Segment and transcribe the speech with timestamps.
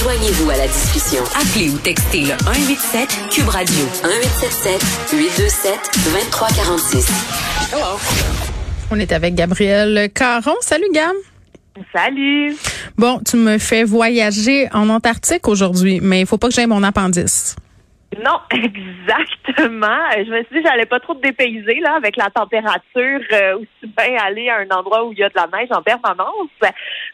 [0.00, 1.24] Joignez-vous à la discussion.
[1.34, 4.80] Appelez ou textez le 187 Cube Radio 1877
[5.12, 5.72] 827
[6.04, 7.08] 2346.
[8.92, 10.54] On est avec Gabriel Caron.
[10.60, 11.16] Salut Gab.
[11.92, 12.56] Salut.
[12.96, 16.84] Bon, tu me fais voyager en Antarctique aujourd'hui, mais il faut pas que j'aie mon
[16.84, 17.56] appendice.
[18.16, 20.10] Non, exactement.
[20.16, 23.92] Je me suis dit j'allais pas trop te dépayser là avec la température euh, aussi
[23.96, 26.48] bien aller à un endroit où il y a de la neige en permanence.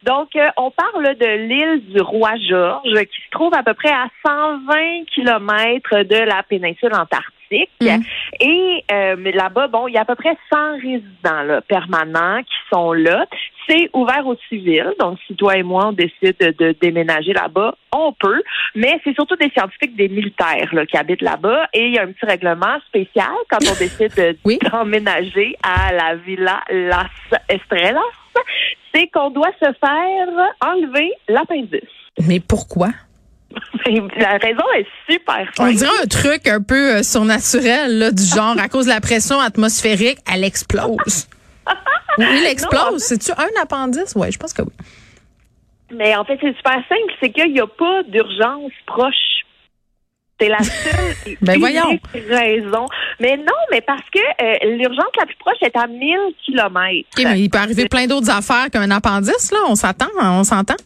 [0.02, 3.90] Donc euh, on parle de l'île du roi George qui se trouve à peu près
[3.90, 7.70] à 120 kilomètres de la péninsule antarctique.
[7.80, 8.00] Mm.
[8.40, 12.42] Et euh, mais là-bas, bon, il y a à peu près 100 résidents là, permanents
[12.42, 13.26] qui sont là.
[13.68, 14.92] C'est ouvert aux civils.
[15.00, 18.42] Donc, si toi et moi, on décide de déménager là-bas, on peut.
[18.74, 21.68] Mais c'est surtout des scientifiques, des militaires là, qui habitent là-bas.
[21.72, 24.58] Et il y a un petit règlement spécial quand on décide Oui.
[24.70, 27.08] d'emménager à la Villa Las
[27.48, 28.00] Estrellas.
[28.94, 30.28] C'est qu'on doit se faire
[30.64, 31.80] enlever l'appendice.
[32.28, 32.88] Mais pourquoi?
[34.16, 35.74] La raison est super On simple.
[35.74, 39.38] dirait un truc un peu euh, surnaturel, là, du genre, à cause de la pression
[39.40, 41.28] atmosphérique, elle explose.
[42.16, 43.02] En explose.
[43.02, 44.12] C'est-tu un appendice?
[44.14, 44.70] Oui, je pense que oui.
[45.92, 49.42] Mais en fait, c'est super simple, c'est qu'il n'y a pas d'urgence proche.
[50.40, 51.98] C'est la seule Ben voyons.
[52.12, 52.86] raison.
[53.18, 57.08] Mais non, mais parce que euh, l'urgence la plus proche est à 1000 kilomètres.
[57.18, 59.58] OK, mais il peut arriver plein d'autres affaires qu'un appendice, là.
[59.68, 60.76] On s'attend, on s'entend.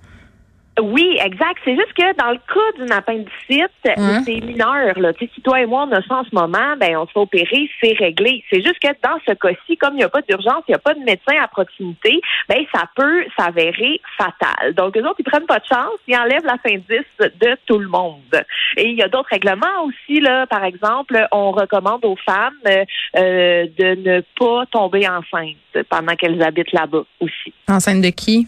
[0.80, 1.58] Oui, exact.
[1.64, 4.22] C'est juste que dans le cas d'une appendicite, Hein?
[4.24, 4.98] c'est mineur.
[4.98, 5.12] Là.
[5.14, 7.12] Tu sais, si toi et moi, on a ça en ce moment, ben on se
[7.12, 8.44] fait opérer, c'est réglé.
[8.50, 10.78] C'est juste que dans ce cas-ci, comme il n'y a pas d'urgence, il n'y a
[10.78, 14.74] pas de médecin à proximité, ben ça peut s'avérer fatal.
[14.74, 18.44] Donc, eux autres, ils prennent pas de chance, ils enlèvent l'appendice de tout le monde.
[18.76, 20.46] Et il y a d'autres règlements aussi, là.
[20.46, 22.84] Par exemple, on recommande aux femmes euh,
[23.16, 25.56] euh, de ne pas tomber enceinte
[25.88, 28.46] pendant qu'elles habitent là-bas aussi Enceinte de qui?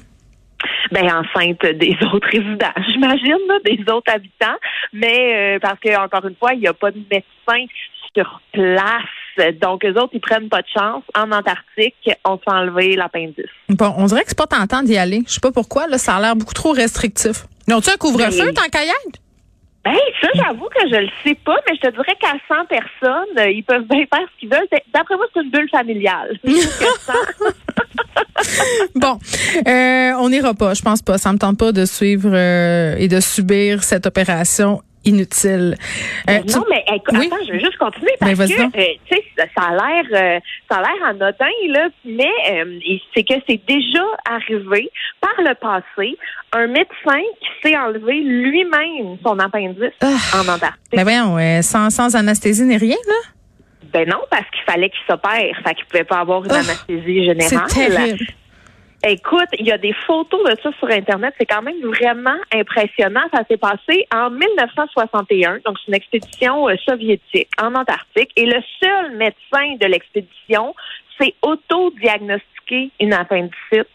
[0.90, 4.56] Ben enceinte des autres résidents, j'imagine, des autres habitants.
[4.92, 7.66] Mais euh, parce que encore une fois, il n'y a pas de médecin
[8.14, 9.52] sur place.
[9.62, 11.02] Donc, eux autres, ils prennent pas de chance.
[11.16, 11.94] En Antarctique,
[12.26, 13.46] on se fait enlever l'appendice.
[13.68, 15.22] Bon, on dirait que c'est pas tentant d'y aller.
[15.26, 17.44] Je sais pas pourquoi, là, ça a l'air beaucoup trop restrictif.
[17.68, 19.19] Ils ont-tu un couvre-feu, Ben- tant qu'à y être?
[19.90, 23.38] Ben, ça, j'avoue que je le sais pas, mais je te dirais qu'à 100 personnes,
[23.38, 24.68] euh, ils peuvent bien faire ce qu'ils veulent.
[24.94, 26.38] D'après moi, c'est une bulle familiale.
[28.94, 29.18] Bon,
[29.66, 31.18] euh, on n'ira pas, je pense pas.
[31.18, 35.76] Ça me tente pas de suivre euh, et de subir cette opération inutile.
[36.28, 37.26] Euh, tu- non, mais écoute, Oui?
[37.32, 39.24] attends, je vais juste continuer Ben, parce que euh, tu sais,
[39.56, 40.40] ça- a l'air euh,
[40.70, 42.78] ça a l'air anodin là, mais euh,
[43.14, 44.90] c'est que c'est déjà arrivé
[45.20, 46.16] par le passé
[46.52, 50.16] un médecin qui s'est enlevé lui-même son appendice Ah.
[50.34, 50.92] en Antarctique.
[50.92, 53.14] ben voyons, sans, sans anesthésie ni rien, là?
[53.92, 57.26] Ben non, parce qu'il fallait qu'il s'opère, fait qu'il pouvait pas avoir une Ah, anesthésie
[57.40, 57.68] C'est générale.
[57.68, 58.26] terrible.
[59.02, 61.34] Écoute, il y a des photos de ça sur Internet.
[61.38, 63.22] C'est quand même vraiment impressionnant.
[63.32, 65.60] Ça s'est passé en 1961.
[65.64, 68.30] Donc, c'est une expédition euh, soviétique en Antarctique.
[68.36, 70.74] Et le seul médecin de l'expédition
[71.18, 73.88] s'est auto-diagnostiqué une appendicite.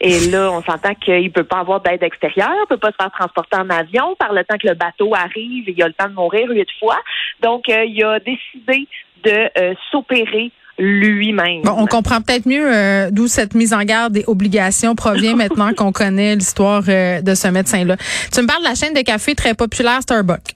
[0.00, 3.56] Et là, on s'entend qu'il peut pas avoir d'aide extérieure, peut pas se faire transporter
[3.56, 4.16] en avion.
[4.16, 6.98] Par le temps que le bateau arrive, il a le temps de mourir huit fois.
[7.40, 8.88] Donc, euh, il a décidé
[9.22, 11.62] de euh, s'opérer lui-même.
[11.62, 15.72] Bon, on comprend peut-être mieux euh, d'où cette mise en garde des obligations provient maintenant
[15.76, 17.96] qu'on connaît l'histoire euh, de ce médecin-là.
[18.32, 20.54] Tu me parles de la chaîne de café très populaire Starbucks.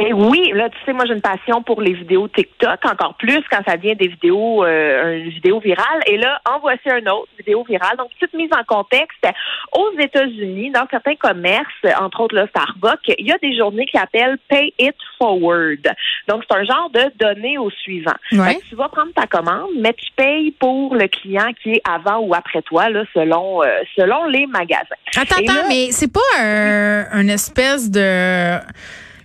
[0.00, 3.42] Et oui, là, tu sais, moi, j'ai une passion pour les vidéos TikTok, encore plus
[3.50, 6.00] quand ça vient des vidéos, euh, une vidéo virale.
[6.06, 7.96] Et là, en voici un autre, vidéo virale.
[7.96, 9.26] Donc, petite mise en contexte.
[9.72, 11.66] Aux États-Unis, dans certains commerces,
[12.00, 15.88] entre autres, là, Starbucks, il y a des journées qui appellent Pay It Forward.
[16.28, 18.14] Donc, c'est un genre de donner au suivant.
[18.30, 18.50] Ouais.
[18.50, 21.82] Fait que tu vas prendre ta commande, mais tu payes pour le client qui est
[21.88, 23.66] avant ou après toi, là, selon, euh,
[23.96, 24.84] selon les magasins.
[25.16, 28.58] Attends, Et attends, là- mais c'est pas un, une espèce de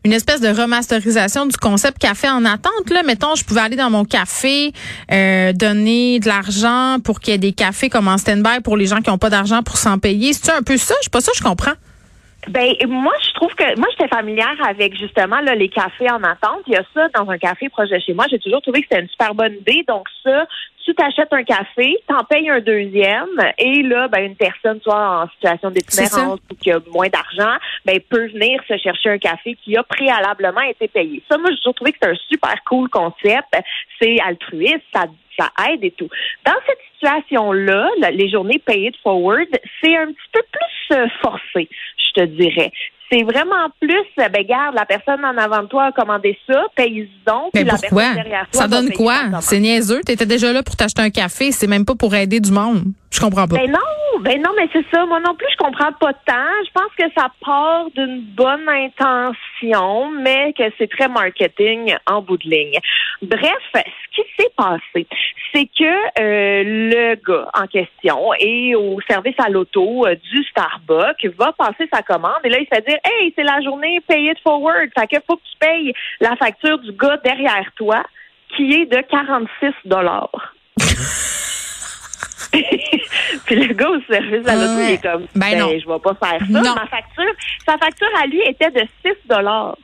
[0.05, 3.89] une espèce de remasterisation du concept café en attente là mettons je pouvais aller dans
[3.89, 4.71] mon café
[5.11, 8.85] euh, donner de l'argent pour qu'il y ait des cafés comme en stand-by pour les
[8.85, 10.95] gens qui n'ont pas d'argent pour s'en payer c'est un peu ça?
[11.01, 11.73] Je sais pas ça je comprends
[12.49, 16.61] Ben moi je trouve que moi j'étais familière avec justement là, les cafés en attente.
[16.67, 18.25] Il y a ça dans un café proche de chez moi.
[18.29, 19.83] J'ai toujours trouvé que c'était une super bonne idée.
[19.87, 20.45] Donc ça,
[20.83, 25.29] tu t'achètes un café, t'en payes un deuxième, et là, ben une personne soit en
[25.29, 29.77] situation d'itinérance ou qui a moins d'argent, ben peut venir se chercher un café qui
[29.77, 31.23] a préalablement été payé.
[31.29, 33.53] Ça, moi j'ai trouvé que c'est un super cool concept.
[34.01, 35.05] C'est altruiste, ça
[35.39, 36.09] ça aide et tout.
[36.45, 39.47] Dans cette situation-là, les journées pay it forward,
[39.81, 42.71] c'est un petit peu plus euh, forcé, je te dirais.
[43.13, 46.63] C'est vraiment plus, euh, ben garde, la personne en avant de toi a commandé ça,
[46.75, 47.51] paye donc.
[47.53, 48.01] mais puis la pourquoi?
[48.01, 49.15] personne derrière toi ça donne quoi?
[49.41, 52.51] c'est niaiseux t'étais déjà là pour t'acheter un café c'est même pas pour aider du
[52.51, 53.57] monde Je comprends pas.
[53.57, 55.05] Ben non, ben non, mais c'est ça.
[55.05, 56.49] Moi non plus, je comprends pas tant.
[56.65, 62.37] Je pense que ça part d'une bonne intention, mais que c'est très marketing en bout
[62.37, 62.79] de ligne.
[63.21, 63.81] Bref, ce
[64.15, 65.07] qui s'est passé,
[65.53, 65.83] c'est que
[66.19, 71.87] euh, le gars en question est au service à l'auto euh, du Starbucks, va passer
[71.93, 74.89] sa commande et là il fait dire Hey, c'est la journée pay it forward.
[74.97, 78.03] Fait que faut que tu payes la facture du gars derrière toi
[78.55, 80.55] qui est de 46 dollars.
[83.55, 85.69] puis le gars au service à l'auto, il est comme, ben, non.
[85.69, 86.73] je vais pas faire ça.
[86.75, 87.33] Ma facture,
[87.65, 89.77] sa facture à lui était de 6 dollars.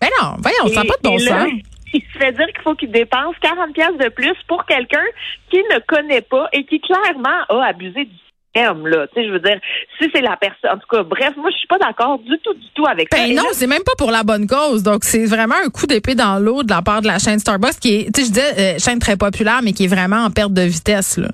[0.00, 1.48] Ben non, voyons, ça n'a pas de bon sens.
[1.94, 5.04] Il se fait dire qu'il faut qu'il dépense 40 pièces de plus pour quelqu'un
[5.50, 8.86] qui ne connaît pas et qui clairement a abusé du système.
[8.86, 9.06] Là.
[9.16, 9.58] Je veux dire,
[9.98, 10.72] si c'est la personne.
[10.72, 13.28] En tout cas, bref, moi, je suis pas d'accord du tout, du tout avec ben
[13.28, 13.42] ça.
[13.42, 14.82] non, c'est même pas pour la bonne cause.
[14.82, 17.78] Donc, c'est vraiment un coup d'épée dans l'eau de la part de la chaîne Starbucks,
[17.80, 20.30] qui est, tu sais, je disais, euh, chaîne très populaire, mais qui est vraiment en
[20.30, 21.16] perte de vitesse.
[21.16, 21.28] Là.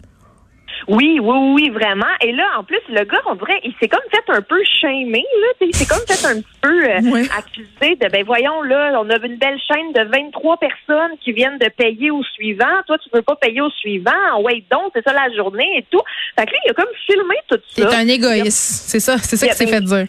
[0.88, 2.12] Oui, oui, oui, vraiment.
[2.20, 5.25] Et là, en plus, le gars, on dirait, il s'est comme fait un peu shamer,
[5.40, 5.67] là.
[5.67, 9.17] Il s'est comme fait un petit peu euh, accusé de, ben voyons, là, on a
[9.25, 12.82] une belle chaîne de 23 personnes qui viennent de payer au suivant.
[12.87, 14.40] Toi, tu veux pas payer au suivant?
[14.40, 16.02] Wait donc, c'est ça la journée et tout.
[16.38, 17.90] Fait que lui, il a comme filmé tout ça.
[17.90, 18.88] C'est un égoïste.
[18.88, 20.06] C'est ça, c'est ça qu'il s'est fait dire.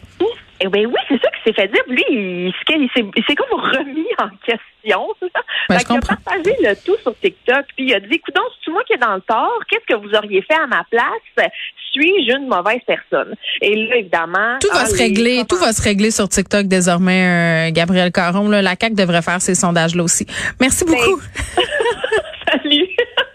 [0.60, 1.82] Eh ben oui, c'est ça qui s'est fait dire.
[1.88, 5.08] Lui, il, il s'est comme remis en question.
[5.68, 7.64] Ben, il a partagé le tout sur TikTok.
[7.76, 8.34] Puis il a dit, écoute,
[8.64, 9.58] c'est moi qui est dans le tort?
[9.68, 11.50] Qu'est-ce que vous auriez fait à ma place?
[11.92, 13.34] Suis-je une mauvaise personne?
[13.60, 14.58] Et là, évidemment...
[14.60, 15.44] Tout va se régler.
[15.48, 18.48] Tout va se régler sur TikTok désormais, euh, Gabriel Caron.
[18.48, 20.26] la CAQ devrait faire ces sondages-là aussi.
[20.60, 21.20] Merci beaucoup.
[22.50, 22.83] Salut.